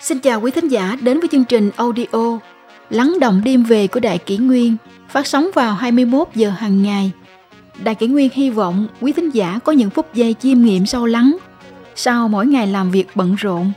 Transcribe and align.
Xin 0.00 0.20
chào 0.20 0.40
quý 0.40 0.50
thính 0.50 0.68
giả 0.68 0.96
đến 1.00 1.20
với 1.20 1.28
chương 1.32 1.44
trình 1.44 1.70
audio 1.76 2.38
Lắng 2.90 3.16
động 3.20 3.42
đêm 3.44 3.64
về 3.64 3.86
của 3.86 4.00
Đại 4.00 4.18
Kỷ 4.18 4.36
Nguyên 4.36 4.76
phát 5.08 5.26
sóng 5.26 5.50
vào 5.54 5.74
21 5.74 6.28
giờ 6.34 6.50
hàng 6.50 6.82
ngày. 6.82 7.12
Đại 7.82 7.94
Kỷ 7.94 8.06
Nguyên 8.06 8.30
hy 8.32 8.50
vọng 8.50 8.86
quý 9.00 9.12
thính 9.12 9.30
giả 9.30 9.58
có 9.64 9.72
những 9.72 9.90
phút 9.90 10.14
giây 10.14 10.34
chiêm 10.40 10.60
nghiệm 10.60 10.86
sâu 10.86 11.06
lắng 11.06 11.36
sau 11.94 12.28
mỗi 12.28 12.46
ngày 12.46 12.66
làm 12.66 12.90
việc 12.90 13.06
bận 13.14 13.34
rộn. 13.34 13.72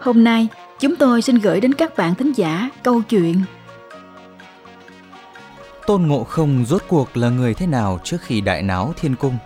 Hôm 0.00 0.24
nay, 0.24 0.48
chúng 0.80 0.96
tôi 0.96 1.22
xin 1.22 1.38
gửi 1.38 1.60
đến 1.60 1.74
các 1.74 1.96
bạn 1.96 2.14
thính 2.14 2.32
giả 2.32 2.70
câu 2.82 3.02
chuyện 3.02 3.42
Tôn 5.86 6.02
Ngộ 6.02 6.24
Không 6.24 6.64
rốt 6.66 6.82
cuộc 6.88 7.16
là 7.16 7.28
người 7.28 7.54
thế 7.54 7.66
nào 7.66 8.00
trước 8.04 8.18
khi 8.22 8.40
đại 8.40 8.62
náo 8.62 8.94
thiên 9.00 9.16
cung? 9.16 9.38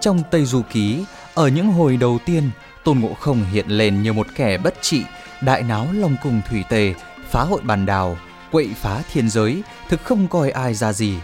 Trong 0.00 0.22
Tây 0.30 0.44
Du 0.44 0.62
Ký, 0.72 1.04
ở 1.38 1.48
những 1.48 1.72
hồi 1.72 1.96
đầu 1.96 2.18
tiên, 2.24 2.50
Tôn 2.84 2.98
Ngộ 2.98 3.14
Không 3.14 3.44
hiện 3.44 3.68
lên 3.68 4.02
như 4.02 4.12
một 4.12 4.26
kẻ 4.34 4.58
bất 4.58 4.74
trị, 4.80 5.04
đại 5.40 5.62
náo 5.62 5.86
lòng 5.92 6.16
cùng 6.22 6.40
Thủy 6.50 6.64
Tề, 6.68 6.94
phá 7.30 7.42
hội 7.42 7.60
bàn 7.62 7.86
đào, 7.86 8.18
quậy 8.52 8.68
phá 8.76 9.02
thiên 9.12 9.30
giới, 9.30 9.62
thực 9.88 10.04
không 10.04 10.28
coi 10.28 10.50
ai 10.50 10.74
ra 10.74 10.92
gì. 10.92 11.18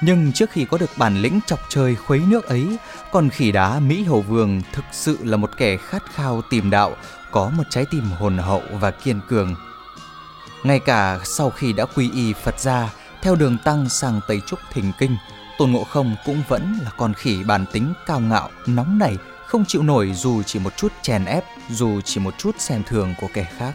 Nhưng 0.00 0.32
trước 0.32 0.50
khi 0.50 0.64
có 0.64 0.78
được 0.78 0.90
bản 0.96 1.16
lĩnh 1.16 1.40
chọc 1.46 1.60
trời 1.68 1.94
khuấy 1.94 2.20
nước 2.28 2.46
ấy, 2.46 2.76
con 3.12 3.30
khỉ 3.30 3.52
đá 3.52 3.80
Mỹ 3.80 4.02
Hầu 4.04 4.20
Vương 4.20 4.62
thực 4.72 4.84
sự 4.92 5.18
là 5.22 5.36
một 5.36 5.50
kẻ 5.56 5.76
khát 5.76 6.02
khao 6.14 6.42
tìm 6.50 6.70
đạo, 6.70 6.96
có 7.30 7.50
một 7.56 7.64
trái 7.70 7.84
tim 7.90 8.04
hồn 8.04 8.38
hậu 8.38 8.62
và 8.72 8.90
kiên 8.90 9.20
cường. 9.28 9.54
Ngay 10.62 10.80
cả 10.80 11.18
sau 11.24 11.50
khi 11.50 11.72
đã 11.72 11.84
quy 11.84 12.10
y 12.14 12.32
Phật 12.32 12.60
gia, 12.60 12.94
theo 13.22 13.34
đường 13.34 13.56
tăng 13.64 13.88
sang 13.88 14.20
Tây 14.28 14.40
Trúc 14.46 14.58
thỉnh 14.72 14.92
Kinh, 14.98 15.16
Tôn 15.58 15.70
Ngộ 15.70 15.84
Không 15.84 16.16
cũng 16.26 16.42
vẫn 16.48 16.78
là 16.84 16.90
con 16.96 17.14
khỉ 17.14 17.42
bản 17.44 17.64
tính 17.72 17.92
cao 18.06 18.20
ngạo, 18.20 18.48
nóng 18.66 18.98
nảy, 18.98 19.16
không 19.52 19.64
chịu 19.64 19.82
nổi 19.82 20.12
dù 20.14 20.42
chỉ 20.42 20.58
một 20.58 20.76
chút 20.76 20.92
chèn 21.02 21.24
ép, 21.24 21.44
dù 21.68 22.00
chỉ 22.00 22.20
một 22.20 22.34
chút 22.38 22.60
xem 22.60 22.82
thường 22.86 23.14
của 23.20 23.28
kẻ 23.32 23.46
khác. 23.58 23.72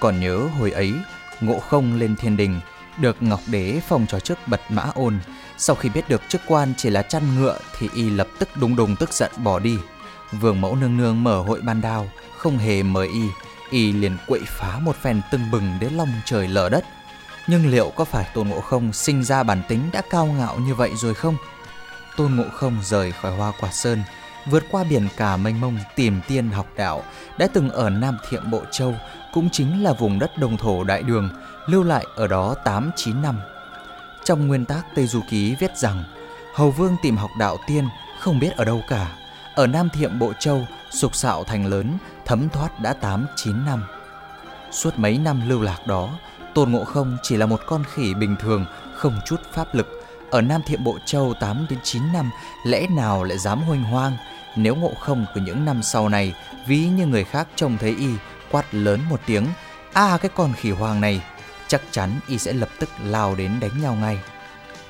Còn 0.00 0.20
nhớ 0.20 0.38
hồi 0.58 0.70
ấy, 0.70 0.92
Ngộ 1.40 1.58
Không 1.58 1.98
lên 1.98 2.16
thiên 2.16 2.36
đình, 2.36 2.60
được 2.98 3.22
Ngọc 3.22 3.40
Đế 3.46 3.80
phong 3.88 4.06
cho 4.06 4.20
chức 4.20 4.38
bật 4.46 4.60
mã 4.68 4.82
ôn. 4.94 5.18
Sau 5.58 5.76
khi 5.76 5.88
biết 5.88 6.08
được 6.08 6.22
chức 6.28 6.40
quan 6.46 6.72
chỉ 6.76 6.90
là 6.90 7.02
chăn 7.02 7.22
ngựa 7.34 7.58
thì 7.78 7.88
y 7.94 8.10
lập 8.10 8.28
tức 8.38 8.48
đùng 8.56 8.76
đùng 8.76 8.96
tức 8.96 9.12
giận 9.12 9.30
bỏ 9.36 9.58
đi. 9.58 9.78
Vương 10.32 10.60
mẫu 10.60 10.76
nương 10.76 10.96
nương 10.96 11.24
mở 11.24 11.42
hội 11.42 11.60
ban 11.60 11.80
đao, 11.80 12.10
không 12.36 12.58
hề 12.58 12.82
mời 12.82 13.08
y, 13.08 13.24
y 13.70 13.92
liền 13.92 14.16
quậy 14.26 14.40
phá 14.46 14.78
một 14.82 14.96
phen 14.96 15.20
tưng 15.30 15.50
bừng 15.50 15.78
đến 15.80 15.92
long 15.92 16.12
trời 16.24 16.48
lở 16.48 16.68
đất. 16.68 16.84
Nhưng 17.46 17.70
liệu 17.70 17.92
có 17.96 18.04
phải 18.04 18.26
Tôn 18.34 18.48
Ngộ 18.48 18.60
Không 18.60 18.92
sinh 18.92 19.24
ra 19.24 19.42
bản 19.42 19.62
tính 19.68 19.80
đã 19.92 20.02
cao 20.10 20.26
ngạo 20.26 20.58
như 20.58 20.74
vậy 20.74 20.90
rồi 20.96 21.14
không? 21.14 21.36
Tôn 22.16 22.34
Ngộ 22.34 22.48
Không 22.52 22.78
rời 22.84 23.12
khỏi 23.12 23.36
Hoa 23.36 23.52
Quả 23.60 23.72
Sơn, 23.72 24.02
vượt 24.46 24.64
qua 24.70 24.84
biển 24.84 25.08
cả 25.16 25.36
mênh 25.36 25.60
mông 25.60 25.78
tìm 25.96 26.20
tiên 26.28 26.50
học 26.50 26.66
đạo, 26.76 27.02
đã 27.38 27.48
từng 27.52 27.70
ở 27.70 27.90
Nam 27.90 28.18
Thiệm 28.28 28.50
Bộ 28.50 28.62
Châu, 28.70 28.94
cũng 29.32 29.50
chính 29.50 29.82
là 29.82 29.92
vùng 29.92 30.18
đất 30.18 30.38
đồng 30.38 30.56
thổ 30.56 30.84
đại 30.84 31.02
đường, 31.02 31.28
lưu 31.66 31.82
lại 31.82 32.06
ở 32.16 32.26
đó 32.26 32.54
8-9 32.64 33.20
năm. 33.20 33.40
Trong 34.24 34.48
nguyên 34.48 34.64
tác 34.64 34.82
Tây 34.94 35.06
Du 35.06 35.20
Ký 35.30 35.54
viết 35.54 35.76
rằng, 35.76 36.04
Hầu 36.54 36.70
Vương 36.70 36.96
tìm 37.02 37.16
học 37.16 37.30
đạo 37.38 37.56
tiên 37.66 37.88
không 38.20 38.38
biết 38.38 38.50
ở 38.56 38.64
đâu 38.64 38.82
cả. 38.88 39.16
Ở 39.54 39.66
Nam 39.66 39.88
Thiệm 39.90 40.18
Bộ 40.18 40.32
Châu, 40.38 40.66
sục 40.90 41.16
sạo 41.16 41.44
thành 41.44 41.66
lớn, 41.66 41.98
thấm 42.24 42.48
thoát 42.48 42.80
đã 42.80 42.94
8-9 43.00 43.64
năm. 43.64 43.84
Suốt 44.70 44.98
mấy 44.98 45.18
năm 45.18 45.48
lưu 45.48 45.62
lạc 45.62 45.86
đó, 45.86 46.10
Tôn 46.54 46.70
Ngộ 46.70 46.84
Không 46.84 47.16
chỉ 47.22 47.36
là 47.36 47.46
một 47.46 47.60
con 47.66 47.84
khỉ 47.94 48.14
bình 48.14 48.36
thường, 48.40 48.64
không 48.94 49.20
chút 49.26 49.40
pháp 49.52 49.74
lực. 49.74 49.99
Ở 50.30 50.40
Nam 50.40 50.62
Thiệm 50.62 50.84
Bộ 50.84 50.98
Châu 51.04 51.34
8 51.40 51.66
đến 51.70 51.78
9 51.82 52.02
năm, 52.12 52.30
lẽ 52.64 52.86
nào 52.86 53.24
lại 53.24 53.38
dám 53.38 53.62
hoành 53.62 53.82
hoang? 53.82 54.16
Nếu 54.56 54.76
Ngộ 54.76 54.92
Không 55.00 55.26
của 55.34 55.40
những 55.40 55.64
năm 55.64 55.82
sau 55.82 56.08
này, 56.08 56.34
ví 56.66 56.86
như 56.86 57.06
người 57.06 57.24
khác 57.24 57.48
trông 57.56 57.78
thấy 57.78 57.94
y, 57.98 58.08
quát 58.50 58.74
lớn 58.74 59.00
một 59.10 59.20
tiếng, 59.26 59.46
a 59.92 60.18
cái 60.18 60.30
con 60.34 60.52
khỉ 60.52 60.70
hoang 60.70 61.00
này, 61.00 61.22
chắc 61.68 61.82
chắn 61.90 62.10
y 62.28 62.38
sẽ 62.38 62.52
lập 62.52 62.68
tức 62.78 62.88
lao 63.04 63.34
đến 63.34 63.50
đánh 63.60 63.82
nhau 63.82 63.94
ngay. 64.00 64.18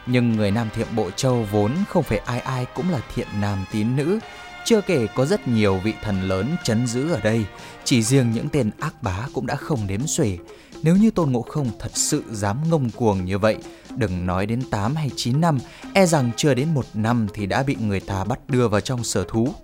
Nhưng 0.06 0.32
người 0.32 0.50
Nam 0.50 0.68
Thiệm 0.74 0.86
Bộ 0.96 1.10
Châu 1.10 1.46
vốn 1.50 1.72
không 1.88 2.02
phải 2.02 2.18
ai 2.18 2.40
ai 2.40 2.66
cũng 2.74 2.90
là 2.90 2.98
thiện 3.14 3.26
nam 3.40 3.64
tín 3.72 3.96
nữ, 3.96 4.18
chưa 4.64 4.80
kể 4.80 5.06
có 5.14 5.26
rất 5.26 5.48
nhiều 5.48 5.80
vị 5.84 5.94
thần 6.02 6.28
lớn 6.28 6.56
chấn 6.64 6.86
giữ 6.86 7.12
ở 7.12 7.20
đây, 7.20 7.44
chỉ 7.84 8.02
riêng 8.02 8.30
những 8.30 8.48
tên 8.48 8.70
ác 8.80 9.02
bá 9.02 9.26
cũng 9.34 9.46
đã 9.46 9.56
không 9.56 9.86
đếm 9.86 10.06
xuể. 10.06 10.38
Nếu 10.82 10.96
như 10.96 11.10
Tôn 11.10 11.32
Ngộ 11.32 11.42
Không 11.42 11.70
thật 11.78 11.90
sự 11.94 12.22
dám 12.30 12.70
ngông 12.70 12.90
cuồng 12.90 13.24
như 13.24 13.38
vậy, 13.38 13.56
đừng 13.96 14.26
nói 14.26 14.46
đến 14.46 14.62
8 14.70 14.96
hay 14.96 15.10
9 15.16 15.40
năm, 15.40 15.58
e 15.94 16.06
rằng 16.06 16.30
chưa 16.36 16.54
đến 16.54 16.74
một 16.74 16.86
năm 16.94 17.26
thì 17.34 17.46
đã 17.46 17.62
bị 17.62 17.76
người 17.80 18.00
ta 18.00 18.24
bắt 18.24 18.38
đưa 18.48 18.68
vào 18.68 18.80
trong 18.80 19.04
sở 19.04 19.24
thú. 19.28 19.54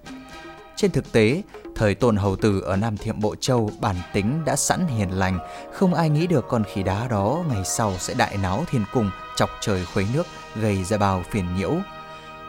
Trên 0.76 0.90
thực 0.90 1.12
tế, 1.12 1.42
thời 1.76 1.94
Tôn 1.94 2.16
Hầu 2.16 2.36
Tử 2.36 2.60
ở 2.60 2.76
Nam 2.76 2.96
Thiệm 2.96 3.20
Bộ 3.20 3.34
Châu 3.40 3.70
bản 3.80 3.96
tính 4.12 4.42
đã 4.44 4.56
sẵn 4.56 4.86
hiền 4.86 5.10
lành, 5.10 5.38
không 5.72 5.94
ai 5.94 6.10
nghĩ 6.10 6.26
được 6.26 6.44
con 6.48 6.64
khỉ 6.74 6.82
đá 6.82 7.08
đó 7.08 7.44
ngày 7.48 7.64
sau 7.64 7.94
sẽ 7.98 8.14
đại 8.14 8.36
náo 8.42 8.64
thiên 8.70 8.84
cung, 8.92 9.10
chọc 9.36 9.50
trời 9.60 9.84
khuấy 9.84 10.06
nước, 10.14 10.26
gây 10.56 10.84
ra 10.84 10.98
bao 10.98 11.22
phiền 11.30 11.44
nhiễu. 11.56 11.72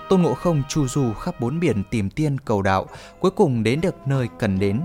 Tôn 0.09 0.21
Ngộ 0.21 0.33
Không 0.33 0.63
chu 0.69 0.87
du 0.87 1.13
khắp 1.13 1.39
bốn 1.39 1.59
biển 1.59 1.83
tìm 1.89 2.09
tiên 2.09 2.37
cầu 2.45 2.61
đạo, 2.61 2.85
cuối 3.19 3.31
cùng 3.31 3.63
đến 3.63 3.81
được 3.81 3.95
nơi 4.05 4.27
cần 4.39 4.59
đến. 4.59 4.81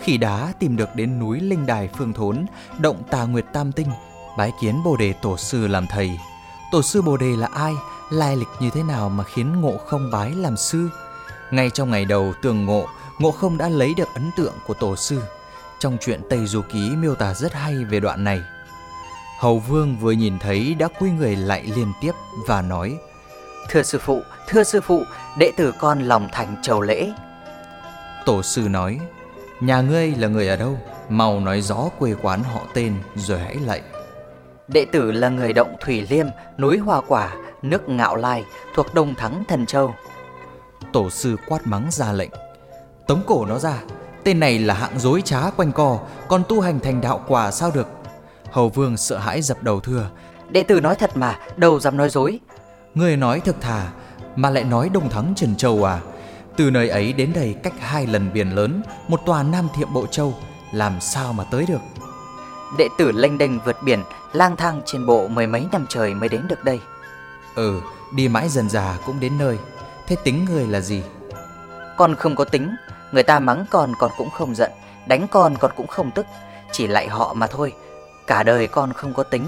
Khỉ 0.00 0.16
đá 0.16 0.52
tìm 0.58 0.76
được 0.76 0.88
đến 0.94 1.18
núi 1.18 1.40
Linh 1.40 1.66
Đài 1.66 1.88
Phương 1.96 2.12
Thốn, 2.12 2.46
động 2.78 3.02
Tà 3.10 3.24
Nguyệt 3.24 3.44
Tam 3.52 3.72
Tinh, 3.72 3.88
bái 4.38 4.52
kiến 4.60 4.80
Bồ 4.84 4.96
Đề 4.96 5.12
Tổ 5.12 5.36
Sư 5.36 5.66
làm 5.66 5.86
thầy. 5.86 6.10
Tổ 6.72 6.82
sư 6.82 7.02
Bồ 7.02 7.16
Đề 7.16 7.36
là 7.36 7.48
ai? 7.54 7.74
Lai 8.10 8.36
lịch 8.36 8.48
như 8.60 8.70
thế 8.70 8.82
nào 8.82 9.08
mà 9.08 9.24
khiến 9.24 9.60
Ngộ 9.60 9.78
Không 9.86 10.10
bái 10.10 10.32
làm 10.34 10.56
sư? 10.56 10.88
Ngay 11.50 11.70
trong 11.70 11.90
ngày 11.90 12.04
đầu 12.04 12.32
tường 12.42 12.64
ngộ, 12.64 12.86
Ngộ 13.18 13.30
Không 13.30 13.58
đã 13.58 13.68
lấy 13.68 13.94
được 13.94 14.08
ấn 14.14 14.30
tượng 14.36 14.54
của 14.66 14.74
Tổ 14.74 14.96
sư. 14.96 15.22
Trong 15.78 15.96
chuyện 16.00 16.20
Tây 16.30 16.46
Du 16.46 16.62
Ký 16.72 16.90
miêu 16.96 17.14
tả 17.14 17.34
rất 17.34 17.52
hay 17.52 17.84
về 17.84 18.00
đoạn 18.00 18.24
này. 18.24 18.40
Hầu 19.38 19.58
Vương 19.58 19.96
vừa 19.96 20.12
nhìn 20.12 20.38
thấy 20.38 20.74
đã 20.74 20.88
quy 21.00 21.10
người 21.10 21.36
lại 21.36 21.64
liên 21.76 21.92
tiếp 22.00 22.12
và 22.46 22.62
nói 22.62 22.98
Thưa 23.72 23.82
sư 23.82 23.98
phụ, 23.98 24.22
thưa 24.48 24.62
sư 24.62 24.80
phụ, 24.80 25.02
đệ 25.38 25.52
tử 25.56 25.72
con 25.78 26.00
lòng 26.02 26.28
thành 26.32 26.56
trầu 26.62 26.80
lễ. 26.80 27.12
Tổ 28.26 28.42
sư 28.42 28.62
nói 28.70 29.00
Nhà 29.60 29.80
ngươi 29.80 30.14
là 30.14 30.28
người 30.28 30.48
ở 30.48 30.56
đâu? 30.56 30.78
Mau 31.08 31.40
nói 31.40 31.60
rõ 31.60 31.88
quê 31.98 32.14
quán 32.22 32.42
họ 32.42 32.60
tên 32.74 32.94
rồi 33.16 33.38
hãy 33.38 33.56
lạy 33.66 33.82
Đệ 34.68 34.84
tử 34.84 35.12
là 35.12 35.28
người 35.28 35.52
động 35.52 35.76
Thủy 35.80 36.06
Liêm, 36.10 36.26
núi 36.58 36.78
Hoa 36.78 37.00
Quả, 37.08 37.34
nước 37.62 37.88
Ngạo 37.88 38.16
Lai, 38.16 38.44
thuộc 38.74 38.94
Đông 38.94 39.14
Thắng 39.14 39.44
Thần 39.48 39.66
Châu. 39.66 39.94
Tổ 40.92 41.10
sư 41.10 41.36
quát 41.48 41.66
mắng 41.66 41.88
ra 41.90 42.12
lệnh 42.12 42.30
Tống 43.06 43.22
cổ 43.26 43.46
nó 43.46 43.58
ra 43.58 43.78
Tên 44.24 44.40
này 44.40 44.58
là 44.58 44.74
hạng 44.74 44.98
dối 44.98 45.22
trá 45.24 45.50
quanh 45.50 45.72
co 45.72 45.98
Còn 46.28 46.42
tu 46.48 46.60
hành 46.60 46.80
thành 46.80 47.00
đạo 47.00 47.24
quả 47.28 47.50
sao 47.50 47.70
được 47.74 47.88
Hầu 48.50 48.68
vương 48.68 48.96
sợ 48.96 49.18
hãi 49.18 49.42
dập 49.42 49.62
đầu 49.62 49.80
thưa 49.80 50.10
Đệ 50.50 50.62
tử 50.62 50.80
nói 50.80 50.96
thật 50.96 51.16
mà, 51.16 51.38
đâu 51.56 51.80
dám 51.80 51.96
nói 51.96 52.08
dối. 52.08 52.40
Người 52.94 53.16
nói 53.16 53.40
thực 53.40 53.60
thà 53.60 53.90
Mà 54.36 54.50
lại 54.50 54.64
nói 54.64 54.88
Đông 54.88 55.08
Thắng 55.10 55.32
Trần 55.36 55.56
Châu 55.56 55.84
à. 55.84 56.00
Từ 56.56 56.70
nơi 56.70 56.88
ấy 56.88 57.12
đến 57.12 57.32
đây 57.32 57.54
cách 57.62 57.74
hai 57.80 58.06
lần 58.06 58.32
biển 58.32 58.50
lớn 58.50 58.82
Một 59.08 59.20
tòa 59.26 59.42
Nam 59.42 59.68
Thiệm 59.76 59.92
Bộ 59.92 60.06
Châu 60.06 60.34
Làm 60.72 61.00
sao 61.00 61.32
mà 61.32 61.44
tới 61.44 61.66
được? 61.68 61.80
Đệ 62.78 62.88
tử 62.98 63.12
lênh 63.12 63.38
đênh 63.38 63.58
vượt 63.60 63.76
biển, 63.82 64.02
lang 64.32 64.56
thang 64.56 64.80
trên 64.86 65.06
bộ 65.06 65.28
mười 65.28 65.46
mấy 65.46 65.66
năm 65.72 65.86
trời 65.88 66.14
mới 66.14 66.28
đến 66.28 66.48
được 66.48 66.64
đây. 66.64 66.80
Ừ 67.54 67.80
đi 68.12 68.28
mãi 68.28 68.48
dần 68.48 68.68
già 68.68 68.98
cũng 69.06 69.20
đến 69.20 69.38
nơi. 69.38 69.58
Thế 70.06 70.16
tính 70.24 70.44
người 70.44 70.66
là 70.66 70.80
gì? 70.80 71.02
Con 71.96 72.14
không 72.14 72.36
có 72.36 72.44
tính, 72.44 72.76
người 73.12 73.22
ta 73.22 73.38
mắng 73.38 73.64
con 73.70 73.92
con 73.98 74.10
cũng 74.16 74.30
không 74.30 74.54
giận, 74.54 74.70
đánh 75.06 75.28
con 75.28 75.56
con 75.56 75.70
cũng 75.76 75.86
không 75.86 76.10
tức, 76.10 76.26
chỉ 76.72 76.86
lại 76.86 77.08
họ 77.08 77.34
mà 77.34 77.46
thôi. 77.46 77.72
Cả 78.26 78.42
đời 78.42 78.66
con 78.66 78.92
không 78.92 79.14
có 79.14 79.22
tính, 79.22 79.46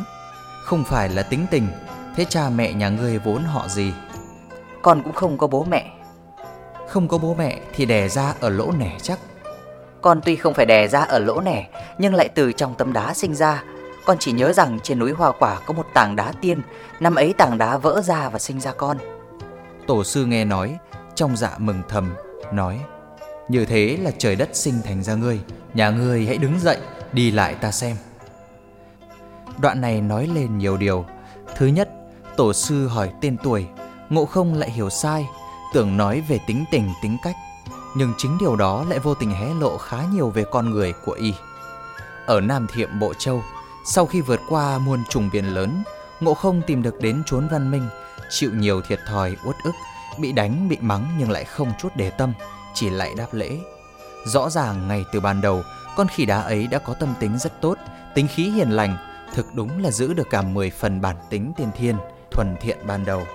Không 0.64 0.84
phải 0.84 1.08
là 1.08 1.22
tính 1.22 1.46
tình 1.50 1.68
Thế 2.16 2.24
cha 2.28 2.50
mẹ 2.50 2.72
nhà 2.72 2.88
ngươi 2.88 3.18
vốn 3.18 3.44
họ 3.44 3.68
gì 3.68 3.92
con 4.82 5.02
cũng 5.02 5.12
không 5.12 5.38
có 5.38 5.46
bố 5.46 5.64
mẹ. 5.64 5.90
Không 6.88 7.08
có 7.08 7.18
bố 7.18 7.34
mẹ 7.34 7.60
thì 7.74 7.86
đẻ 7.86 8.08
ra 8.08 8.34
ở 8.40 8.48
lỗ 8.48 8.72
nẻ 8.78 8.96
chắc 9.02 9.18
Con 10.00 10.20
tuy 10.24 10.36
không 10.36 10.54
phải 10.54 10.66
đè 10.66 10.88
ra 10.88 11.00
ở 11.00 11.18
lỗ 11.18 11.40
nẻ, 11.40 11.68
nhưng 11.98 12.14
lại 12.14 12.28
từ 12.28 12.52
trong 12.52 12.74
tấm 12.78 12.92
đá 12.92 13.14
sinh 13.14 13.34
ra. 13.34 13.64
Con 14.04 14.16
chỉ 14.20 14.32
nhớ 14.32 14.52
rằng 14.52 14.78
trên 14.82 14.98
núi 14.98 15.12
Hoa 15.12 15.32
Quả 15.38 15.60
có 15.66 15.74
một 15.74 15.86
tảng 15.94 16.16
đá 16.16 16.32
tiên, 16.40 16.62
năm 17.00 17.14
ấy 17.14 17.34
tảng 17.38 17.58
đá 17.58 17.76
vỡ 17.76 18.02
ra 18.02 18.28
và 18.28 18.38
sinh 18.38 18.60
ra 18.60 18.72
con. 18.72 18.96
Tổ 19.86 20.04
sư 20.04 20.24
nghe 20.24 20.44
nói 20.44 20.78
Trong 21.14 21.36
dạ 21.36 21.50
mừng 21.58 21.82
thầm 21.88 22.14
Nói 22.52 22.80
Như 23.48 23.64
thế 23.64 23.98
là 24.02 24.10
trời 24.18 24.36
đất 24.36 24.48
sinh 24.52 24.74
thành 24.84 25.02
ra 25.02 25.14
ngươi 25.14 25.40
Nhà 25.74 25.90
ngươi 25.90 26.26
hãy 26.26 26.38
đứng 26.38 26.60
dậy 26.60 26.78
Đi 27.12 27.30
lại 27.30 27.54
ta 27.54 27.70
xem 27.70 27.96
Đoạn 29.58 29.80
này 29.80 30.00
nói 30.00 30.28
lên 30.34 30.58
nhiều 30.58 30.76
điều 30.76 31.04
Thứ 31.56 31.66
nhất 31.66 31.88
Tổ 32.36 32.52
sư 32.52 32.86
hỏi 32.86 33.12
tên 33.20 33.36
tuổi 33.42 33.66
Ngộ 34.10 34.24
không 34.24 34.54
lại 34.54 34.70
hiểu 34.70 34.90
sai 34.90 35.26
Tưởng 35.74 35.96
nói 35.96 36.20
về 36.28 36.38
tính 36.46 36.64
tình 36.70 36.92
tính 37.02 37.16
cách. 37.22 37.36
Nhưng 37.96 38.12
chính 38.18 38.38
điều 38.38 38.56
đó 38.56 38.84
lại 38.88 38.98
vô 38.98 39.14
tình 39.14 39.30
hé 39.30 39.54
lộ 39.60 39.78
khá 39.78 40.04
nhiều 40.12 40.30
về 40.30 40.44
con 40.50 40.70
người 40.70 40.92
của 41.04 41.12
y. 41.12 41.34
Ở 42.26 42.40
Nam 42.40 42.66
Thiệm 42.74 42.98
Bộ 43.00 43.14
Châu 43.14 43.42
Sau 43.84 44.06
khi 44.06 44.20
vượt 44.20 44.40
qua 44.48 44.78
muôn 44.78 45.02
trùng 45.08 45.30
biển 45.32 45.44
lớn 45.44 45.82
Ngộ 46.20 46.34
không 46.34 46.62
tìm 46.66 46.82
được 46.82 47.00
đến 47.00 47.22
chốn 47.26 47.48
văn 47.50 47.70
minh 47.70 47.88
Chịu 48.30 48.50
nhiều 48.54 48.80
thiệt 48.80 49.00
thòi 49.08 49.36
uất 49.46 49.56
ức 49.64 49.74
Bị 50.20 50.32
đánh 50.32 50.68
bị 50.68 50.76
mắng 50.80 51.06
nhưng 51.18 51.30
lại 51.30 51.44
không 51.44 51.72
chút 51.80 51.88
để 51.96 52.10
tâm 52.10 52.32
Chỉ 52.74 52.90
lại 52.90 53.14
đáp 53.16 53.28
lễ. 53.32 53.58
Rõ 54.24 54.50
ràng 54.50 54.88
ngay 54.88 55.04
từ 55.12 55.20
ban 55.20 55.40
đầu, 55.40 55.62
con 55.96 56.08
khỉ 56.08 56.26
đá 56.26 56.40
ấy 56.40 56.66
đã 56.66 56.78
có 56.78 56.94
tâm 56.94 57.14
tính 57.20 57.38
rất 57.38 57.60
tốt, 57.60 57.78
tính 58.14 58.26
khí 58.34 58.50
hiền 58.50 58.70
lành, 58.70 58.96
thực 59.34 59.54
đúng 59.54 59.82
là 59.82 59.90
giữ 59.90 60.14
được 60.14 60.30
cả 60.30 60.42
10 60.42 60.70
phần 60.70 61.00
bản 61.00 61.16
tính 61.30 61.52
tiên 61.56 61.70
thiên, 61.78 61.96
thuần 62.32 62.56
thiện 62.60 62.78
ban 62.86 63.04
đầu. 63.04 63.26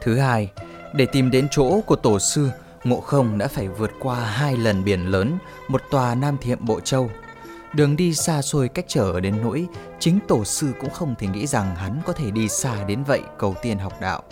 Thứ 0.00 0.18
hai, 0.18 0.50
để 0.92 1.06
tìm 1.06 1.30
đến 1.30 1.48
chỗ 1.50 1.80
của 1.80 1.96
tổ 1.96 2.18
sư, 2.18 2.50
Ngộ 2.84 3.00
Không 3.00 3.38
đã 3.38 3.48
phải 3.48 3.68
vượt 3.68 3.90
qua 4.00 4.20
hai 4.20 4.56
lần 4.56 4.84
biển 4.84 5.06
lớn, 5.06 5.38
một 5.68 5.82
tòa 5.90 6.14
Nam 6.14 6.36
Thiệm 6.40 6.58
Bộ 6.64 6.80
Châu. 6.80 7.10
Đường 7.74 7.96
đi 7.96 8.14
xa 8.14 8.42
xôi 8.42 8.68
cách 8.68 8.84
trở 8.88 9.20
đến 9.20 9.42
nỗi 9.42 9.66
chính 9.98 10.18
tổ 10.28 10.44
sư 10.44 10.72
cũng 10.80 10.90
không 10.90 11.14
thể 11.18 11.26
nghĩ 11.26 11.46
rằng 11.46 11.76
hắn 11.76 12.00
có 12.06 12.12
thể 12.12 12.30
đi 12.30 12.48
xa 12.48 12.84
đến 12.84 13.04
vậy 13.04 13.20
cầu 13.38 13.54
tiên 13.62 13.78
học 13.78 13.92
đạo. 14.00 14.22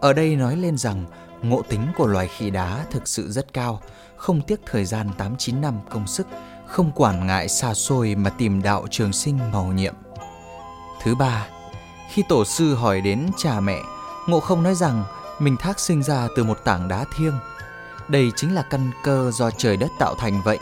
Ở 0.00 0.12
đây 0.12 0.36
nói 0.36 0.56
lên 0.56 0.76
rằng 0.78 1.04
ngộ 1.42 1.62
tính 1.62 1.86
của 1.98 2.06
loài 2.06 2.28
khỉ 2.28 2.50
đá 2.50 2.84
thực 2.90 3.08
sự 3.08 3.32
rất 3.32 3.52
cao, 3.52 3.80
không 4.16 4.40
tiếc 4.40 4.60
thời 4.66 4.84
gian 4.84 5.10
8-9 5.18 5.60
năm 5.60 5.78
công 5.90 6.06
sức, 6.06 6.26
không 6.66 6.92
quản 6.94 7.26
ngại 7.26 7.48
xa 7.48 7.74
xôi 7.74 8.14
mà 8.14 8.30
tìm 8.30 8.62
đạo 8.62 8.86
trường 8.90 9.12
sinh 9.12 9.38
màu 9.52 9.66
nhiệm. 9.66 9.94
Thứ 11.02 11.14
ba, 11.14 11.48
khi 12.10 12.22
tổ 12.28 12.44
sư 12.44 12.74
hỏi 12.74 13.00
đến 13.00 13.30
cha 13.36 13.60
mẹ, 13.60 13.78
Ngộ 14.26 14.40
không 14.40 14.62
nói 14.62 14.74
rằng 14.74 15.04
mình 15.38 15.56
thác 15.56 15.80
sinh 15.80 16.02
ra 16.02 16.28
từ 16.36 16.44
một 16.44 16.64
tảng 16.64 16.88
đá 16.88 17.04
thiêng. 17.16 17.34
Đây 18.08 18.30
chính 18.36 18.54
là 18.54 18.62
căn 18.62 18.90
cơ 19.04 19.30
do 19.34 19.50
trời 19.50 19.76
đất 19.76 19.90
tạo 19.98 20.14
thành 20.14 20.42
vậy. 20.44 20.58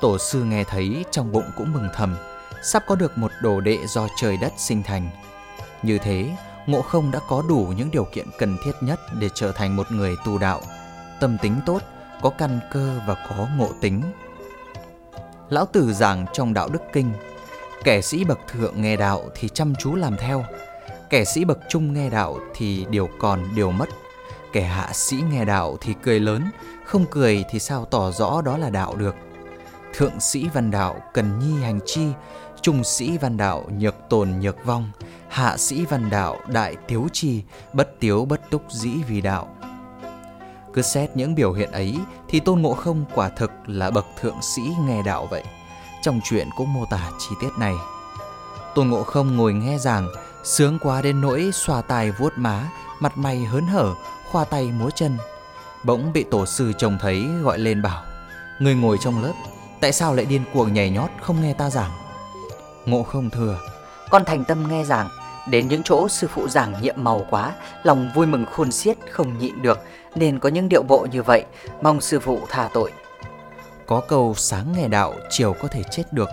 Tổ 0.00 0.18
sư 0.18 0.44
nghe 0.44 0.64
thấy 0.64 1.04
trong 1.10 1.32
bụng 1.32 1.50
cũng 1.56 1.72
mừng 1.72 1.88
thầm, 1.94 2.16
sắp 2.62 2.84
có 2.86 2.94
được 2.94 3.18
một 3.18 3.32
đồ 3.42 3.60
đệ 3.60 3.86
do 3.86 4.08
trời 4.20 4.36
đất 4.36 4.52
sinh 4.56 4.82
thành. 4.82 5.10
Như 5.82 5.98
thế, 5.98 6.36
Ngộ 6.66 6.82
không 6.82 7.10
đã 7.10 7.18
có 7.28 7.42
đủ 7.48 7.72
những 7.76 7.90
điều 7.90 8.04
kiện 8.04 8.26
cần 8.38 8.56
thiết 8.64 8.72
nhất 8.80 9.00
để 9.20 9.28
trở 9.34 9.52
thành 9.52 9.76
một 9.76 9.92
người 9.92 10.16
tu 10.24 10.38
đạo. 10.38 10.60
Tâm 11.20 11.38
tính 11.42 11.60
tốt, 11.66 11.82
có 12.22 12.30
căn 12.30 12.60
cơ 12.72 13.00
và 13.06 13.14
có 13.14 13.46
ngộ 13.56 13.70
tính. 13.80 14.02
Lão 15.50 15.66
Tử 15.66 15.92
giảng 15.92 16.26
trong 16.32 16.54
Đạo 16.54 16.68
Đức 16.68 16.82
Kinh, 16.92 17.12
kẻ 17.84 18.00
sĩ 18.00 18.24
bậc 18.24 18.38
thượng 18.48 18.82
nghe 18.82 18.96
đạo 18.96 19.24
thì 19.34 19.48
chăm 19.48 19.74
chú 19.74 19.94
làm 19.94 20.16
theo, 20.16 20.44
kẻ 21.10 21.24
sĩ 21.24 21.44
bậc 21.44 21.58
trung 21.68 21.92
nghe 21.92 22.10
đạo 22.10 22.38
thì 22.54 22.86
điều 22.90 23.08
còn 23.18 23.44
điều 23.54 23.70
mất, 23.70 23.88
kẻ 24.52 24.62
hạ 24.62 24.90
sĩ 24.92 25.16
nghe 25.30 25.44
đạo 25.44 25.76
thì 25.80 25.94
cười 26.02 26.20
lớn, 26.20 26.50
không 26.84 27.04
cười 27.10 27.44
thì 27.50 27.58
sao 27.58 27.84
tỏ 27.84 28.10
rõ 28.10 28.42
đó 28.42 28.56
là 28.58 28.70
đạo 28.70 28.96
được. 28.96 29.14
Thượng 29.94 30.20
sĩ 30.20 30.48
văn 30.54 30.70
đạo 30.70 31.00
cần 31.14 31.38
nhi 31.38 31.62
hành 31.62 31.80
chi, 31.86 32.06
trung 32.62 32.84
sĩ 32.84 33.18
văn 33.18 33.36
đạo 33.36 33.64
nhược 33.78 33.94
tồn 34.08 34.30
nhược 34.40 34.64
vong, 34.64 34.90
hạ 35.28 35.56
sĩ 35.56 35.84
văn 35.84 36.10
đạo 36.10 36.36
đại 36.46 36.76
tiếu 36.86 37.06
chi, 37.12 37.42
bất 37.72 38.00
tiếu 38.00 38.24
bất 38.24 38.50
túc 38.50 38.62
dĩ 38.72 38.90
vì 39.08 39.20
đạo. 39.20 39.48
Cứ 40.74 40.82
xét 40.82 41.10
những 41.14 41.34
biểu 41.34 41.52
hiện 41.52 41.70
ấy 41.70 41.98
thì 42.28 42.40
Tôn 42.40 42.62
Ngộ 42.62 42.74
Không 42.74 43.04
quả 43.14 43.28
thực 43.28 43.50
là 43.66 43.90
bậc 43.90 44.06
thượng 44.20 44.42
sĩ 44.42 44.62
nghe 44.86 45.02
đạo 45.02 45.28
vậy. 45.30 45.42
Trong 46.02 46.20
chuyện 46.24 46.48
cũng 46.56 46.72
mô 46.72 46.84
tả 46.90 47.10
chi 47.18 47.34
tiết 47.40 47.50
này. 47.58 47.74
Tôn 48.74 48.88
Ngộ 48.88 49.02
Không 49.02 49.36
ngồi 49.36 49.52
nghe 49.52 49.78
giảng, 49.78 50.08
sướng 50.44 50.78
quá 50.82 51.02
đến 51.02 51.20
nỗi 51.20 51.50
xoa 51.52 51.82
tai 51.82 52.10
vuốt 52.10 52.32
má, 52.36 52.68
mặt 53.00 53.18
mày 53.18 53.38
hớn 53.38 53.66
hở, 53.66 53.94
khoa 54.30 54.44
tay 54.44 54.72
múa 54.78 54.90
chân. 54.90 55.18
Bỗng 55.84 56.12
bị 56.12 56.24
tổ 56.30 56.46
sư 56.46 56.72
trông 56.78 56.98
thấy 57.00 57.26
gọi 57.42 57.58
lên 57.58 57.82
bảo, 57.82 58.02
người 58.58 58.74
ngồi 58.74 58.96
trong 59.00 59.22
lớp, 59.22 59.32
tại 59.80 59.92
sao 59.92 60.14
lại 60.14 60.24
điên 60.24 60.42
cuồng 60.54 60.72
nhảy 60.72 60.90
nhót 60.90 61.10
không 61.20 61.42
nghe 61.42 61.52
ta 61.52 61.70
giảng? 61.70 61.90
Ngộ 62.86 63.02
Không 63.02 63.30
thừa, 63.30 63.60
con 64.10 64.24
thành 64.24 64.44
tâm 64.44 64.68
nghe 64.68 64.84
giảng, 64.84 65.08
đến 65.50 65.68
những 65.68 65.82
chỗ 65.82 66.08
sư 66.08 66.28
phụ 66.34 66.48
giảng 66.48 66.82
nhiệm 66.82 66.94
màu 66.98 67.26
quá, 67.30 67.54
lòng 67.82 68.10
vui 68.14 68.26
mừng 68.26 68.46
khôn 68.46 68.72
xiết 68.72 68.96
không 69.10 69.38
nhịn 69.38 69.62
được, 69.62 69.78
nên 70.14 70.38
có 70.38 70.48
những 70.48 70.68
điệu 70.68 70.82
bộ 70.82 71.06
như 71.12 71.22
vậy, 71.22 71.44
mong 71.82 72.00
sư 72.00 72.20
phụ 72.20 72.40
tha 72.48 72.68
tội. 72.72 72.92
Có 73.86 74.00
câu 74.00 74.34
sáng 74.36 74.72
nghe 74.76 74.88
đạo, 74.88 75.14
chiều 75.30 75.54
có 75.62 75.68
thể 75.68 75.82
chết 75.90 76.12
được, 76.12 76.28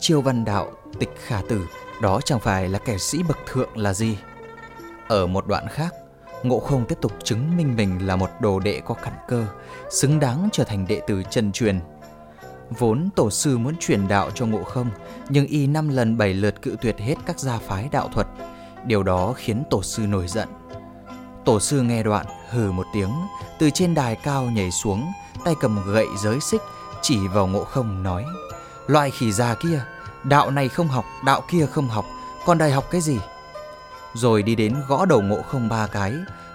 chiều 0.00 0.20
văn 0.20 0.44
đạo, 0.44 0.70
tịch 0.98 1.10
khả 1.26 1.40
tử, 1.48 1.66
đó 2.00 2.20
chẳng 2.24 2.40
phải 2.40 2.68
là 2.68 2.78
kẻ 2.78 2.98
sĩ 2.98 3.22
bậc 3.22 3.38
thượng 3.46 3.78
là 3.78 3.94
gì. 3.94 4.18
Ở 5.08 5.26
một 5.26 5.46
đoạn 5.46 5.66
khác, 5.68 5.94
Ngộ 6.42 6.60
không 6.60 6.84
tiếp 6.84 6.98
tục 7.00 7.12
chứng 7.24 7.56
minh 7.56 7.76
mình 7.76 8.06
là 8.06 8.16
một 8.16 8.30
đồ 8.40 8.58
đệ 8.58 8.80
có 8.80 8.94
căn 8.94 9.12
cơ, 9.28 9.46
xứng 9.90 10.20
đáng 10.20 10.48
trở 10.52 10.64
thành 10.64 10.86
đệ 10.88 11.00
tử 11.06 11.22
chân 11.30 11.52
truyền. 11.52 11.80
Vốn 12.78 13.08
tổ 13.16 13.30
sư 13.30 13.58
muốn 13.58 13.74
truyền 13.80 14.08
đạo 14.08 14.30
cho 14.34 14.46
ngộ 14.46 14.64
không, 14.64 14.90
nhưng 15.28 15.46
y 15.46 15.66
năm 15.66 15.88
lần 15.88 16.18
bảy 16.18 16.34
lượt 16.34 16.62
cự 16.62 16.76
tuyệt 16.80 16.98
hết 16.98 17.14
các 17.26 17.40
gia 17.40 17.58
phái 17.58 17.88
đạo 17.92 18.08
thuật. 18.12 18.26
Điều 18.86 19.02
đó 19.02 19.32
khiến 19.36 19.62
tổ 19.70 19.82
sư 19.82 20.02
nổi 20.06 20.28
giận. 20.28 20.48
Tổ 21.44 21.60
sư 21.60 21.82
nghe 21.82 22.02
đoạn 22.02 22.26
hừ 22.50 22.72
một 22.72 22.86
tiếng, 22.94 23.10
từ 23.58 23.70
trên 23.70 23.94
đài 23.94 24.16
cao 24.16 24.44
nhảy 24.44 24.70
xuống, 24.70 25.12
tay 25.44 25.54
cầm 25.60 25.92
gậy 25.92 26.06
giới 26.22 26.40
xích, 26.40 26.60
chỉ 27.02 27.28
vào 27.28 27.46
ngộ 27.46 27.64
không 27.64 28.02
nói 28.02 28.24
Loại 28.86 29.10
khỉ 29.10 29.32
già 29.32 29.54
kia, 29.54 29.80
đạo 30.28 30.50
này 30.50 30.68
không 30.68 30.88
học, 30.88 31.04
đạo 31.24 31.42
kia 31.48 31.66
không 31.66 31.88
học, 31.88 32.04
còn 32.46 32.58
đòi 32.58 32.70
học 32.70 32.84
cái 32.90 33.00
gì? 33.00 33.18
Rồi 34.14 34.42
đi 34.42 34.54
đến 34.54 34.76
gõ 34.88 35.04
đầu 35.04 35.22
ngộ 35.22 35.42
không 35.42 35.68
ba 35.68 35.86
cái, 35.86 36.14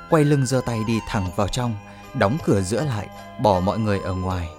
quay 0.09 0.23
lưng 0.23 0.45
giơ 0.45 0.61
tay 0.65 0.79
đi 0.87 0.99
thẳng 1.07 1.31
vào 1.35 1.47
trong, 1.47 1.75
đóng 2.13 2.37
cửa 2.43 2.61
giữa 2.61 2.83
lại, 2.83 3.07
bỏ 3.41 3.59
mọi 3.59 3.79
người 3.79 3.99
ở 3.99 4.13
ngoài. 4.13 4.49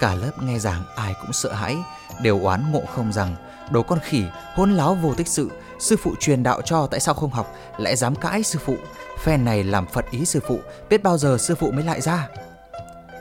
Cả 0.00 0.14
lớp 0.14 0.42
nghe 0.42 0.58
giảng 0.58 0.82
ai 0.96 1.14
cũng 1.20 1.32
sợ 1.32 1.52
hãi, 1.52 1.76
đều 2.22 2.40
oán 2.40 2.72
ngộ 2.72 2.82
không 2.94 3.12
rằng 3.12 3.36
đồ 3.70 3.82
con 3.82 3.98
khỉ 4.02 4.24
hôn 4.54 4.76
láo 4.76 4.94
vô 4.94 5.14
tích 5.14 5.28
sự, 5.28 5.50
sư 5.78 5.96
phụ 6.02 6.14
truyền 6.20 6.42
đạo 6.42 6.62
cho 6.64 6.86
tại 6.86 7.00
sao 7.00 7.14
không 7.14 7.30
học, 7.30 7.54
lại 7.78 7.96
dám 7.96 8.14
cãi 8.14 8.42
sư 8.42 8.58
phụ, 8.64 8.76
phen 9.18 9.44
này 9.44 9.64
làm 9.64 9.86
phật 9.86 10.10
ý 10.10 10.24
sư 10.24 10.40
phụ, 10.48 10.60
biết 10.90 11.02
bao 11.02 11.18
giờ 11.18 11.38
sư 11.38 11.54
phụ 11.54 11.70
mới 11.70 11.84
lại 11.84 12.00
ra. 12.00 12.28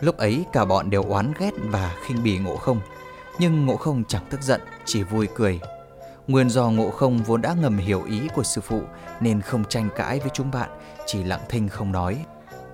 Lúc 0.01 0.17
ấy 0.17 0.45
cả 0.53 0.65
bọn 0.65 0.89
đều 0.89 1.03
oán 1.03 1.33
ghét 1.39 1.51
và 1.63 1.95
khinh 2.05 2.23
bỉ 2.23 2.37
ngộ 2.37 2.57
không, 2.57 2.81
nhưng 3.39 3.65
ngộ 3.65 3.77
không 3.77 4.03
chẳng 4.07 4.25
tức 4.29 4.41
giận, 4.41 4.61
chỉ 4.85 5.03
vui 5.03 5.27
cười. 5.35 5.59
Nguyên 6.27 6.49
do 6.49 6.69
ngộ 6.69 6.91
không 6.91 7.17
vốn 7.17 7.41
đã 7.41 7.53
ngầm 7.53 7.77
hiểu 7.77 8.03
ý 8.03 8.21
của 8.35 8.43
sư 8.43 8.61
phụ 8.61 8.81
nên 9.19 9.41
không 9.41 9.65
tranh 9.65 9.89
cãi 9.95 10.19
với 10.19 10.29
chúng 10.33 10.51
bạn, 10.51 10.69
chỉ 11.05 11.23
lặng 11.23 11.41
thinh 11.49 11.69
không 11.69 11.91
nói. 11.91 12.25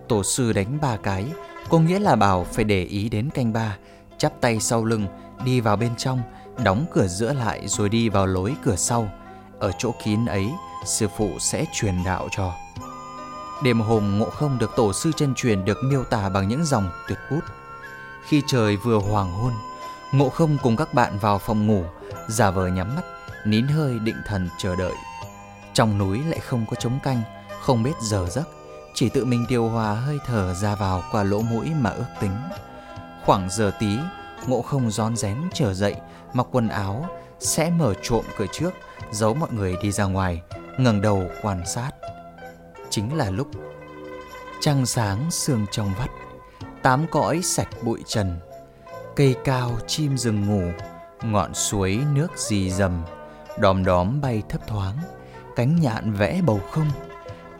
Tổ 0.07 0.23
sư 0.23 0.53
đánh 0.53 0.77
ba 0.81 0.97
cái, 0.97 1.25
có 1.69 1.79
nghĩa 1.79 1.99
là 1.99 2.15
bảo 2.15 2.43
phải 2.43 2.65
để 2.65 2.83
ý 2.83 3.09
đến 3.09 3.29
canh 3.29 3.53
ba, 3.53 3.77
chắp 4.17 4.41
tay 4.41 4.59
sau 4.59 4.85
lưng, 4.85 5.07
đi 5.45 5.59
vào 5.59 5.75
bên 5.75 5.95
trong, 5.97 6.21
đóng 6.63 6.85
cửa 6.93 7.07
giữa 7.07 7.33
lại 7.33 7.67
rồi 7.67 7.89
đi 7.89 8.09
vào 8.09 8.25
lối 8.25 8.55
cửa 8.63 8.75
sau. 8.75 9.09
Ở 9.59 9.71
chỗ 9.77 9.91
kín 10.03 10.25
ấy, 10.25 10.49
sư 10.85 11.07
phụ 11.17 11.29
sẽ 11.39 11.65
truyền 11.73 12.03
đạo 12.05 12.27
cho. 12.31 12.53
Đêm 13.63 13.79
hôm 13.79 14.19
ngộ 14.19 14.29
không 14.29 14.57
được 14.59 14.71
tổ 14.75 14.93
sư 14.93 15.11
chân 15.17 15.33
truyền 15.35 15.65
được 15.65 15.77
miêu 15.83 16.03
tả 16.03 16.29
bằng 16.29 16.47
những 16.47 16.65
dòng 16.65 16.89
tuyệt 17.07 17.17
bút. 17.31 17.43
Khi 18.27 18.41
trời 18.47 18.77
vừa 18.77 18.97
hoàng 18.97 19.31
hôn, 19.31 19.53
ngộ 20.13 20.29
không 20.29 20.57
cùng 20.63 20.75
các 20.75 20.93
bạn 20.93 21.17
vào 21.19 21.39
phòng 21.39 21.67
ngủ, 21.67 21.83
giả 22.27 22.51
vờ 22.51 22.67
nhắm 22.67 22.95
mắt, 22.95 23.01
nín 23.45 23.67
hơi 23.67 23.99
định 23.99 24.21
thần 24.25 24.49
chờ 24.57 24.75
đợi. 24.75 24.93
Trong 25.73 25.97
núi 25.97 26.23
lại 26.23 26.39
không 26.39 26.65
có 26.69 26.75
trống 26.75 26.99
canh, 27.03 27.21
không 27.61 27.83
biết 27.83 27.93
giờ 28.01 28.27
giấc, 28.29 28.49
chỉ 28.93 29.09
tự 29.09 29.25
mình 29.25 29.45
điều 29.49 29.69
hòa 29.69 29.93
hơi 29.93 30.19
thở 30.25 30.53
ra 30.53 30.75
vào 30.75 31.03
qua 31.11 31.23
lỗ 31.23 31.41
mũi 31.41 31.69
mà 31.79 31.89
ước 31.89 32.05
tính. 32.21 32.37
Khoảng 33.25 33.49
giờ 33.49 33.71
tí, 33.79 33.97
ngộ 34.47 34.61
không 34.61 34.91
rón 34.91 35.15
rén 35.15 35.37
trở 35.53 35.73
dậy, 35.73 35.95
mặc 36.33 36.47
quần 36.51 36.67
áo, 36.67 37.05
sẽ 37.39 37.69
mở 37.69 37.93
trộm 38.01 38.25
cửa 38.37 38.45
trước, 38.51 38.73
giấu 39.11 39.33
mọi 39.33 39.49
người 39.51 39.75
đi 39.81 39.91
ra 39.91 40.03
ngoài, 40.03 40.41
ngẩng 40.77 41.01
đầu 41.01 41.23
quan 41.41 41.63
sát. 41.65 41.91
Chính 42.89 43.17
là 43.17 43.29
lúc 43.29 43.47
trăng 44.61 44.85
sáng 44.85 45.31
sương 45.31 45.65
trong 45.71 45.93
vắt, 45.99 46.09
tám 46.81 47.05
cõi 47.11 47.41
sạch 47.43 47.69
bụi 47.81 48.03
trần, 48.07 48.39
cây 49.15 49.35
cao 49.43 49.71
chim 49.87 50.17
rừng 50.17 50.47
ngủ, 50.47 50.71
ngọn 51.23 51.53
suối 51.53 51.99
nước 52.13 52.27
rì 52.35 52.71
rầm, 52.71 53.01
đom 53.59 53.85
đóm 53.85 54.21
bay 54.21 54.43
thấp 54.49 54.67
thoáng, 54.67 54.97
cánh 55.55 55.75
nhạn 55.81 56.13
vẽ 56.13 56.41
bầu 56.45 56.59
không. 56.71 56.91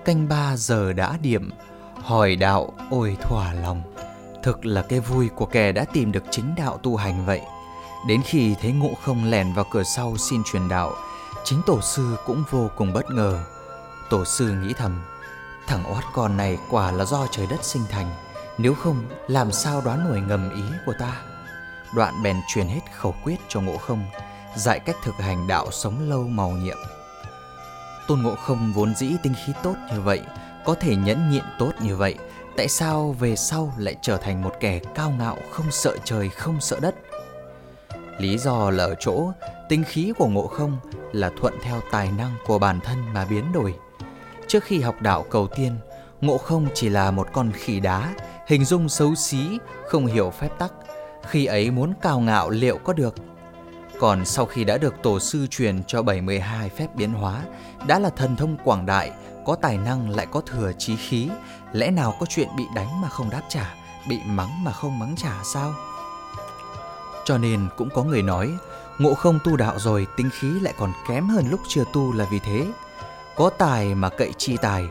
Canh 0.05 0.27
ba 0.27 0.55
giờ 0.57 0.93
đã 0.93 1.17
điểm 1.21 1.51
hỏi 2.03 2.35
đạo 2.35 2.73
ôi 2.89 3.17
thỏa 3.21 3.53
lòng. 3.53 3.81
Thực 4.43 4.65
là 4.65 4.81
cái 4.81 4.99
vui 4.99 5.29
của 5.35 5.45
kẻ 5.45 5.71
đã 5.71 5.85
tìm 5.93 6.11
được 6.11 6.23
chính 6.31 6.55
đạo 6.57 6.77
tu 6.83 6.95
hành 6.95 7.25
vậy. 7.25 7.41
Đến 8.07 8.21
khi 8.25 8.55
thấy 8.61 8.71
ngộ 8.71 8.91
không 9.01 9.31
lẻn 9.31 9.53
vào 9.53 9.65
cửa 9.71 9.83
sau 9.83 10.17
xin 10.17 10.41
truyền 10.43 10.69
đạo 10.69 10.93
chính 11.43 11.61
tổ 11.65 11.81
sư 11.81 12.15
cũng 12.25 12.43
vô 12.49 12.69
cùng 12.77 12.93
bất 12.93 13.05
ngờ. 13.11 13.43
Tổ 14.09 14.25
sư 14.25 14.51
nghĩ 14.51 14.73
thầm 14.77 15.01
thằng 15.67 15.93
oát 15.93 16.03
con 16.13 16.37
này 16.37 16.57
quả 16.69 16.91
là 16.91 17.05
do 17.05 17.27
trời 17.31 17.47
đất 17.49 17.63
sinh 17.63 17.83
thành 17.89 18.07
nếu 18.57 18.73
không 18.75 19.03
làm 19.27 19.51
sao 19.51 19.81
đoán 19.81 20.09
nổi 20.09 20.21
ngầm 20.21 20.49
ý 20.55 20.63
của 20.85 20.93
ta? 20.99 21.21
Đoạn 21.95 22.23
bèn 22.23 22.41
truyền 22.47 22.67
hết 22.67 22.81
khẩu 22.93 23.15
quyết 23.23 23.35
cho 23.47 23.61
ngộ 23.61 23.77
không 23.77 24.05
dạy 24.55 24.79
cách 24.79 24.95
thực 25.03 25.15
hành 25.15 25.47
đạo 25.47 25.71
sống 25.71 26.09
lâu 26.09 26.23
màu 26.27 26.49
nhiệm 26.51 26.77
Tôn 28.07 28.21
Ngộ 28.21 28.35
Không 28.35 28.73
vốn 28.73 28.95
dĩ 28.95 29.15
tinh 29.23 29.33
khí 29.45 29.53
tốt 29.63 29.75
như 29.93 30.01
vậy, 30.01 30.21
có 30.65 30.75
thể 30.75 30.95
nhẫn 30.95 31.29
nhịn 31.29 31.43
tốt 31.59 31.71
như 31.81 31.95
vậy, 31.95 32.15
tại 32.57 32.67
sao 32.67 33.15
về 33.19 33.35
sau 33.35 33.73
lại 33.77 33.95
trở 34.01 34.17
thành 34.17 34.41
một 34.41 34.53
kẻ 34.59 34.79
cao 34.95 35.13
ngạo 35.19 35.37
không 35.51 35.71
sợ 35.71 35.97
trời 36.03 36.29
không 36.29 36.61
sợ 36.61 36.79
đất? 36.79 36.95
Lý 38.17 38.37
do 38.37 38.69
là 38.69 38.83
ở 38.83 38.95
chỗ 38.99 39.31
tinh 39.69 39.83
khí 39.83 40.13
của 40.17 40.27
Ngộ 40.27 40.47
Không 40.47 40.77
là 41.11 41.31
thuận 41.39 41.53
theo 41.63 41.81
tài 41.91 42.11
năng 42.17 42.35
của 42.45 42.59
bản 42.59 42.79
thân 42.79 43.13
mà 43.13 43.25
biến 43.25 43.51
đổi. 43.51 43.75
Trước 44.47 44.63
khi 44.63 44.81
học 44.81 44.95
đạo 45.01 45.25
cầu 45.29 45.47
tiên, 45.47 45.77
Ngộ 46.21 46.37
Không 46.37 46.67
chỉ 46.73 46.89
là 46.89 47.11
một 47.11 47.27
con 47.33 47.51
khỉ 47.51 47.79
đá, 47.79 48.13
hình 48.47 48.65
dung 48.65 48.89
xấu 48.89 49.15
xí, 49.15 49.59
không 49.87 50.05
hiểu 50.05 50.29
phép 50.29 50.49
tắc, 50.59 50.71
khi 51.29 51.45
ấy 51.45 51.71
muốn 51.71 51.93
cao 52.01 52.19
ngạo 52.19 52.49
liệu 52.49 52.77
có 52.77 52.93
được. 52.93 53.15
Còn 53.99 54.25
sau 54.25 54.45
khi 54.45 54.63
đã 54.63 54.77
được 54.77 54.95
tổ 55.03 55.19
sư 55.19 55.47
truyền 55.49 55.83
cho 55.87 56.01
72 56.01 56.69
phép 56.69 56.95
biến 56.95 57.13
hóa, 57.13 57.41
Đã 57.87 57.99
là 57.99 58.09
thần 58.09 58.35
thông 58.35 58.57
quảng 58.63 58.85
đại, 58.85 59.11
Có 59.45 59.55
tài 59.55 59.77
năng 59.77 60.09
lại 60.09 60.27
có 60.31 60.41
thừa 60.41 60.71
trí 60.77 60.95
khí, 60.95 61.29
Lẽ 61.73 61.91
nào 61.91 62.15
có 62.19 62.25
chuyện 62.29 62.47
bị 62.57 62.63
đánh 62.75 63.01
mà 63.01 63.09
không 63.09 63.29
đáp 63.29 63.41
trả, 63.49 63.75
Bị 64.09 64.19
mắng 64.25 64.63
mà 64.63 64.71
không 64.71 64.99
mắng 64.99 65.15
trả 65.17 65.33
sao? 65.53 65.73
Cho 67.25 67.37
nên 67.37 67.67
cũng 67.77 67.89
có 67.89 68.03
người 68.03 68.21
nói, 68.21 68.49
Ngộ 68.99 69.13
không 69.13 69.39
tu 69.43 69.57
đạo 69.57 69.79
rồi 69.79 70.07
tính 70.17 70.29
khí 70.39 70.47
lại 70.47 70.73
còn 70.77 70.91
kém 71.09 71.27
hơn 71.27 71.45
lúc 71.49 71.59
chưa 71.67 71.83
tu 71.93 72.13
là 72.13 72.25
vì 72.31 72.39
thế. 72.39 72.65
Có 73.35 73.49
tài 73.49 73.95
mà 73.95 74.09
cậy 74.09 74.31
chi 74.37 74.57
tài, 74.61 74.83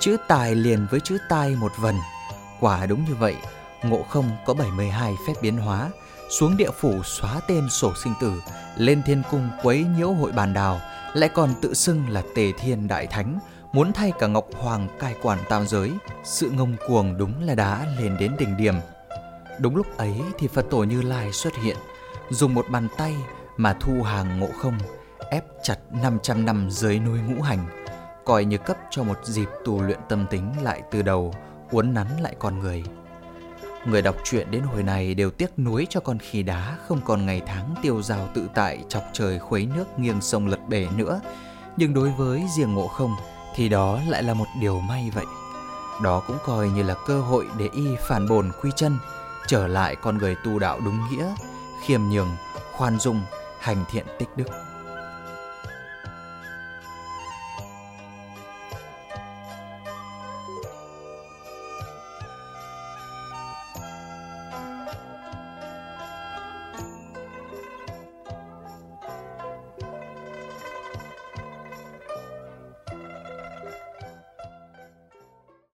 Chữ 0.00 0.16
tài 0.28 0.54
liền 0.54 0.86
với 0.90 1.00
chữ 1.00 1.18
tai 1.28 1.56
một 1.56 1.72
vần 1.76 1.96
Quả 2.60 2.86
đúng 2.86 3.04
như 3.04 3.14
vậy 3.14 3.36
Ngộ 3.82 4.02
không 4.02 4.30
có 4.46 4.54
72 4.54 5.16
phép 5.26 5.34
biến 5.42 5.56
hóa, 5.56 5.90
Xuống 6.28 6.56
địa 6.56 6.70
phủ 6.70 7.02
xóa 7.02 7.40
tên 7.46 7.68
sổ 7.70 7.92
sinh 8.04 8.14
tử, 8.20 8.32
Lên 8.76 9.02
thiên 9.06 9.22
cung 9.30 9.50
quấy 9.62 9.84
nhiễu 9.96 10.12
hội 10.12 10.32
bàn 10.32 10.54
đào, 10.54 10.80
Lại 11.14 11.28
còn 11.28 11.54
tự 11.62 11.74
xưng 11.74 12.08
là 12.08 12.22
tề 12.34 12.52
thiên 12.58 12.88
đại 12.88 13.06
thánh, 13.06 13.38
Muốn 13.72 13.92
thay 13.92 14.12
cả 14.18 14.26
Ngọc 14.26 14.46
Hoàng 14.54 14.88
cai 14.98 15.14
quản 15.22 15.38
tam 15.48 15.66
giới. 15.66 15.92
Sự 16.24 16.50
ngông 16.50 16.76
cuồng 16.88 17.16
đúng 17.16 17.44
là 17.44 17.54
đã 17.54 17.86
lên 17.98 18.16
đến 18.20 18.36
đỉnh 18.38 18.56
điểm. 18.56 18.74
Đúng 19.58 19.76
lúc 19.76 19.96
ấy 19.96 20.22
thì 20.38 20.48
Phật 20.48 20.66
tổ 20.70 20.84
Như 20.84 21.02
Lai 21.02 21.32
xuất 21.32 21.56
hiện, 21.56 21.76
Dùng 22.30 22.54
một 22.54 22.66
bàn 22.70 22.88
tay 22.96 23.14
mà 23.56 23.76
thu 23.80 24.02
hàng 24.02 24.40
ngộ 24.40 24.48
không, 24.58 24.78
Ép 25.30 25.44
chặt 25.62 25.78
500 26.02 26.46
năm 26.46 26.70
dưới 26.70 26.98
núi 26.98 27.18
ngũ 27.20 27.42
hành, 27.42 27.66
Coi 28.24 28.44
như 28.44 28.58
cấp 28.58 28.76
cho 28.90 29.02
một 29.02 29.18
dịp 29.24 29.48
tu 29.64 29.82
luyện 29.82 29.98
tâm 30.08 30.26
tính 30.30 30.52
lại 30.62 30.82
từ 30.90 31.02
đầu, 31.02 31.34
Uốn 31.70 31.94
nắn 31.94 32.06
lại 32.20 32.34
con 32.38 32.58
người. 32.58 32.84
Người 33.84 34.02
đọc 34.02 34.16
truyện 34.24 34.50
đến 34.50 34.62
hồi 34.62 34.82
này 34.82 35.14
đều 35.14 35.30
tiếc 35.30 35.58
nuối 35.58 35.86
cho 35.90 36.00
con 36.00 36.18
khỉ 36.18 36.42
đá 36.42 36.76
không 36.88 37.00
còn 37.04 37.26
ngày 37.26 37.42
tháng 37.46 37.74
tiêu 37.82 38.02
dao 38.02 38.28
tự 38.34 38.48
tại 38.54 38.84
chọc 38.88 39.02
trời 39.12 39.38
khuấy 39.38 39.68
nước 39.76 39.98
nghiêng 39.98 40.20
sông 40.20 40.46
lật 40.46 40.68
bể 40.68 40.86
nữa. 40.96 41.20
Nhưng 41.76 41.94
đối 41.94 42.10
với 42.10 42.42
riêng 42.56 42.74
ngộ 42.74 42.88
không 42.88 43.16
thì 43.54 43.68
đó 43.68 44.00
lại 44.08 44.22
là 44.22 44.34
một 44.34 44.46
điều 44.60 44.80
may 44.80 45.10
vậy. 45.14 45.26
Đó 46.02 46.22
cũng 46.26 46.36
coi 46.44 46.68
như 46.68 46.82
là 46.82 46.94
cơ 47.06 47.20
hội 47.20 47.46
để 47.58 47.68
y 47.72 47.96
phản 48.08 48.28
bồn 48.28 48.50
quy 48.62 48.70
chân, 48.76 48.98
trở 49.46 49.66
lại 49.66 49.96
con 49.96 50.18
người 50.18 50.36
tu 50.44 50.58
đạo 50.58 50.80
đúng 50.84 50.98
nghĩa, 51.10 51.34
khiêm 51.86 52.00
nhường, 52.02 52.30
khoan 52.72 52.98
dung, 52.98 53.22
hành 53.60 53.84
thiện 53.90 54.06
tích 54.18 54.28
đức. 54.36 54.69